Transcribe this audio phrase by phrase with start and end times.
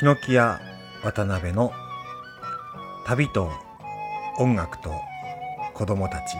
[0.00, 0.62] ヒノキ屋
[1.04, 1.72] 渡辺の
[3.04, 3.50] 旅と
[4.38, 4.94] 音楽と
[5.74, 6.38] 子供たち。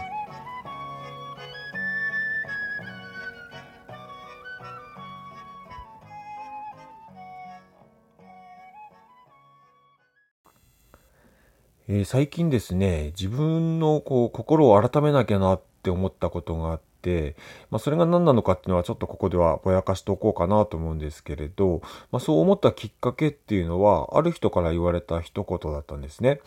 [11.86, 17.36] えー最近ですね、自分のこう心を改めなきゃなって思ったことがあって、
[17.70, 21.82] まあ、それが何なのかっていうのはちょっとここではぼやかしておこうかなと思うんですけれど、
[22.12, 26.40] まあ、そう思ったきっかけっていうのは、ある人から言われた一言だったんですね。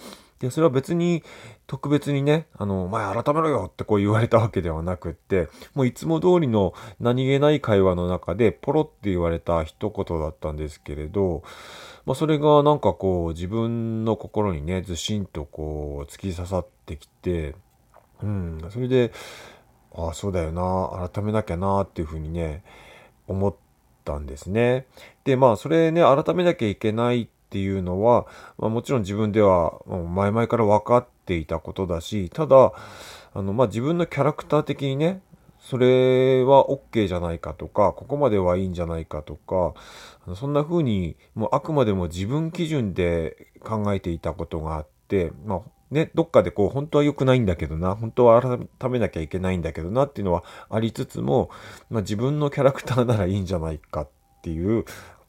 [0.44, 1.24] で、それは別に
[1.68, 11.44] 特別にね、あの、お前改めろよってこう言われたわけではなくって、もういつも通りの何気ない会話の中でポロって言われた一言だったんですけれど、
[12.06, 17.56] まあ、それがなんかこう自分の心にね、ずしんとこう突き刺さってきて、
[18.22, 19.14] うん、それで、
[19.96, 22.64] ああ、そうだよな、改めなきゃなっていうふうにね、
[23.28, 23.56] 思っ
[24.04, 24.88] たんですね。
[25.24, 28.26] で、まあ、それね、改めなきゃいけないっていうのは、
[28.58, 32.74] まあ、もちろん自分では前々から分かっていたことだし、ただ、
[33.34, 35.22] あの、まあ、自分のキャラクター的にね、
[35.60, 39.74] それは OK じゃないかとか、ここまではいいんじゃないかとか、
[40.36, 45.62] そんな風に、もうあくまでも自分基準で考えていたことがあって、まあ
[45.94, 51.50] ね、どっかでこう、本当は良くないんだけどな、本当は改めなきゃいけないんだけどなっていうのはありつつも、
[51.90, 54.10] まあ自分のキャラクターならいいんじゃないかっ
[54.42, 54.86] ていう、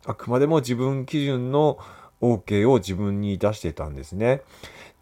[0.06, 1.78] あくまでも自分基準の
[2.20, 4.40] OK を自分に出してたんですね。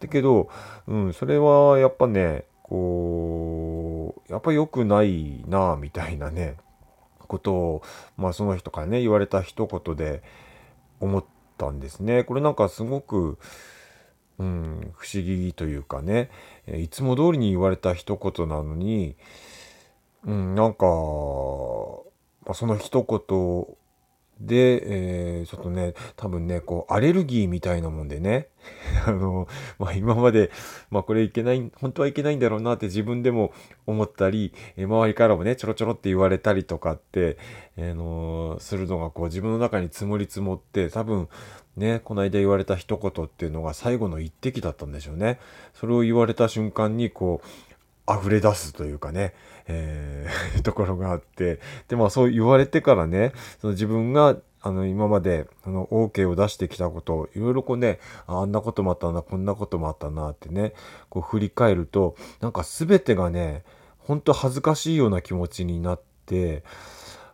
[0.01, 0.49] だけど、
[0.89, 6.57] うん、それはやっぱね、こう、やっぱ良くないな、みたいなね、
[7.29, 7.83] ことを、
[8.17, 10.23] まあその人からね、言われた一言で
[10.99, 11.25] 思っ
[11.57, 12.25] たんですね。
[12.25, 13.39] これなんかすごく、
[14.38, 16.30] うん、不思議というかね、
[16.66, 19.16] いつも通りに言われた一言なのに、
[20.27, 23.77] うん、なんか、まあ、その一言
[24.41, 28.48] で、えーちょっとね、多分ね、こう、アレルギーみたいなもんでね、
[29.06, 29.47] あの、
[29.78, 30.50] まあ、今まで、
[30.91, 33.53] まあ、これいけない、本当はいけないんだろうなって自分でも
[33.87, 37.37] 思ったり、えー周りからもね、ちょろちょろって言われたりとかって、
[37.78, 41.28] あのするのがこう、自分の中に積もり積もって、多分、
[41.77, 45.41] ね、この間言われた一言っていうのが最後の一滴だったんでしょうね。
[45.75, 47.47] それを言われた瞬間に、こう、
[48.12, 49.34] 溢れ出すというかね、
[49.69, 60.75] えー ところがあって、で、まあそう言われてからね、その自分が、あの、今まで、あの、OK を出してきたことを、いろいろこうね、あんなこともあったな、こんなこともあったなってね、
[61.09, 63.65] こう振り返ると、なんか全てがね、
[63.99, 66.62] ほんと恥ずかしいような気持ちになって、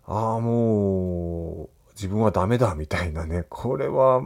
[0.06, 4.22] ああ、もう、自分はダメだ、みたいなね、これは、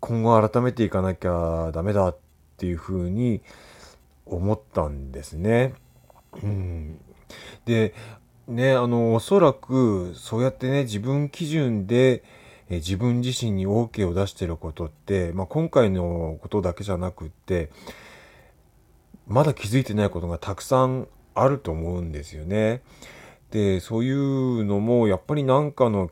[0.00, 2.18] 今後改めていかなきゃダメだっ
[2.56, 3.40] ていうふうに
[4.26, 5.74] 思ったんですね。
[6.42, 6.98] うん。
[7.66, 7.94] で、
[8.48, 12.24] ね、あの、おそらく、そうやってね、自分基準で、
[12.68, 17.70] え自分自身に OK を出してることって、まあ、今回のことだけじゃなくって、
[19.28, 22.82] まだ気づいてないことがたくさんあると思うんですよね。
[23.52, 26.10] で、そういうのも、やっぱりなんかの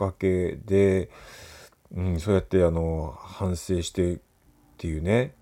[0.00, 1.10] かけで、
[1.94, 4.18] うん、そうやってあの、反省してっ
[4.78, 5.34] ていうね、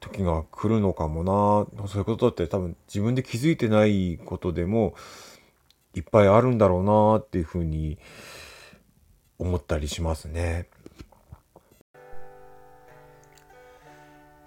[0.00, 1.22] 時が来るのかも
[1.76, 1.86] な。
[1.88, 4.94] そういうことって多分自分で気づいてないことでも
[5.94, 7.98] いっぱいあるんだろうなっていうふうに
[9.38, 10.68] 思ったりしますね。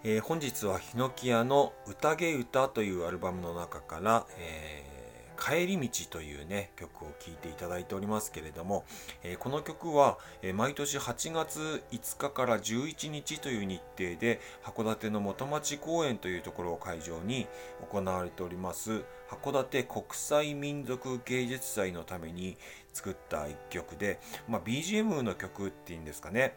[0.03, 4.98] えー本日はヒノキ屋の宴歌というアルバムの中から、えー
[5.39, 8.85] 帰り道というね曲を聴いていただいておりますけれども、
[9.23, 17.47] えーこの曲は、えー毎年8月5日から11日という日程で函館の元町公園というところを会場に
[17.89, 19.03] 行われております。
[19.29, 22.57] 函館国際民族芸術祭のために
[22.93, 26.55] 作った一曲で、まあ、BGM の曲っていうんですかね。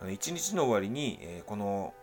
[0.00, 1.94] あの一日の終わりに、えーこの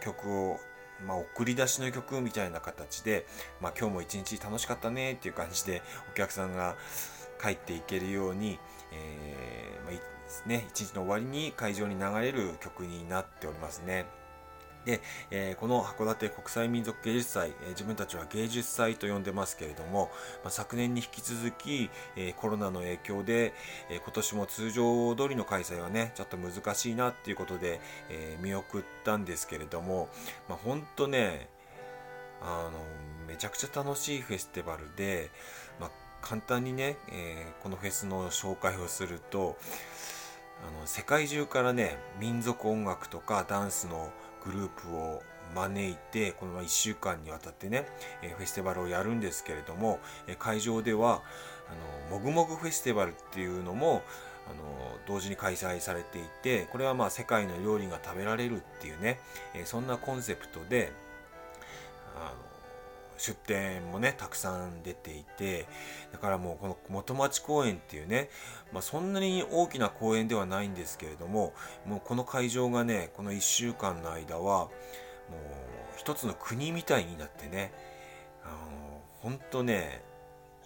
[0.00, 0.58] 曲を
[1.04, 3.26] まあ、送り出しの曲みたいな形で、
[3.60, 5.82] まあ、今日も一日楽しかったねっていう感じで
[6.12, 6.76] お客さんが
[7.42, 8.58] 帰っていけるように、
[8.92, 14.06] えーまあね、一日の終わりに会場に流れる曲になっておりますね。
[14.86, 15.00] で、
[15.30, 20.10] えーこの函館国際民族芸術祭、えー自分たちは芸術祭と呼んでますけれども、
[20.42, 23.52] まあ、昨年に引き続き、えーコロナの影響で、
[23.90, 30.08] え今年も通常通りの開催はね、ちょっと難しいなっていうことで、え見送ったんですけれども、
[30.48, 31.48] まあ、ほんとね、
[32.40, 32.78] あの、
[33.26, 35.30] めちゃくちゃ楽しいフェスティバルで、
[35.80, 35.90] まあ、
[36.22, 39.56] 簡単にね、えこのフェスの紹介をすると、
[40.62, 44.10] あの世界中からね民族音楽とかダンスの
[44.46, 45.22] グループを
[45.54, 47.86] 招いてこの1週間にわたってね、
[48.22, 51.22] えフェスティバルをやるんですけれども、え会場では
[52.10, 54.02] あのもぐもぐフェスティバルっていうのも
[54.48, 59.20] あの同時に開催されていてこれはまあ世界の料理が食べられるっていうね、
[59.54, 60.92] えそんなコンセプトで
[62.16, 62.55] あの
[63.18, 65.66] 出店もねたくさん出ていて
[66.12, 68.28] だからもうこの元町公園っていうね、
[68.72, 71.54] まあ、そんなに大きな公園ではないんですけれども
[71.86, 74.70] もうこの会場がねこの1週間の間はもう
[75.96, 77.72] 一つの国みたいになってね
[78.44, 80.02] あの本当ね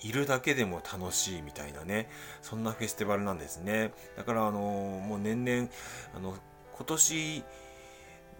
[0.02, 2.08] いるだけでも楽しいみたいなね
[2.42, 3.92] そんなフェスティバルなんですね。
[4.16, 5.68] だからあのもう年々
[6.16, 6.36] あの
[6.74, 7.44] 今年、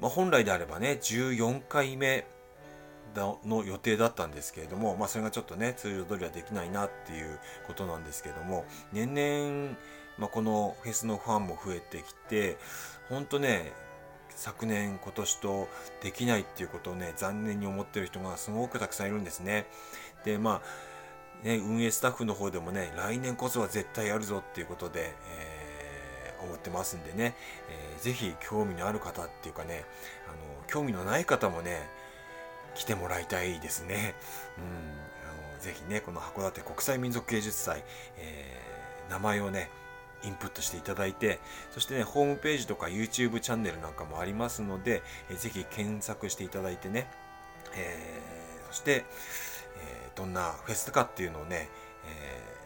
[0.00, 2.24] まあ、本来であればね14回目
[3.14, 9.76] の予定だったんですけれども、まあ、それがちょっとね通常通りはできないなっていうことなんですけども年々、
[10.18, 12.56] まあ、このフェスのファンも増えてきて
[13.08, 13.72] ほんとね
[14.40, 15.68] 昨年今年と
[16.02, 19.66] できないっていうことをね残念に思ってる人がすごくたくさんいるんですね。
[20.24, 20.62] でま
[21.44, 27.34] あね運営スタッフの方でもね来年こそは絶対やるぞっていうことで、えー、思ってますんでね、
[27.68, 29.84] えー、ぜひ興味のある方っていうかね
[30.26, 30.36] あの
[30.68, 31.88] 興味のない方もね
[32.75, 34.14] 来てもらいたいですね。
[34.58, 37.82] うん、あのぜひね、この函館国際民族芸術祭、
[38.19, 39.70] えー、名前をね、
[40.22, 41.40] インプットしていただいて、
[41.70, 47.11] そしてね、ホームページとか YouTube チャンネルなんかもありますので、えー、ぜひ検索していただいてね、
[47.75, 49.05] えー、そして、
[49.76, 51.69] えー、どんなフェスかっていうのをね、
[52.06, 52.59] え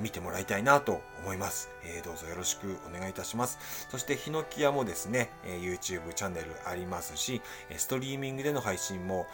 [0.00, 1.70] 見てもらいたいなと思います。
[1.84, 3.86] えー、どうぞよろしくお願いいたします。
[3.90, 7.42] そして、ヒノキ屋もですね、え YouTube チャンネルありますし、
[7.76, 9.26] ストリーミングでの配信も、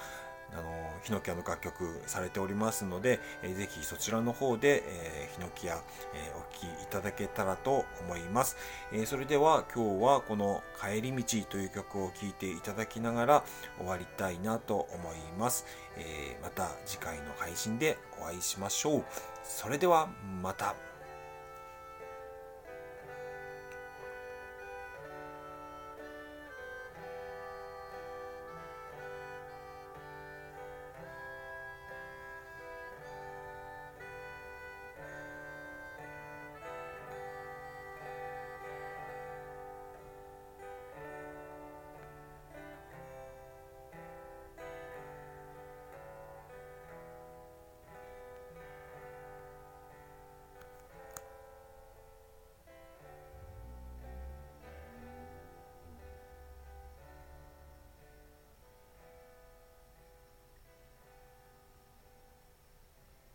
[0.52, 0.62] あの、
[1.02, 5.82] ヒノキ屋の楽曲されておりますので、えー、ぜひそちらの方で、えー、ヒノキ屋、
[6.14, 8.56] えー、お聴きいただけたらと思います。
[8.92, 13.44] えー、それでは今日はこの帰り道という曲を聴いていただきながら
[13.78, 15.66] 終わりたいなと思います。
[15.96, 19.04] えー、また次回の配信でお会いしましょう。
[19.48, 20.08] それでは
[20.42, 20.87] また。